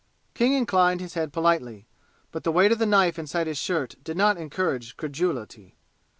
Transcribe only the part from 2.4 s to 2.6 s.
the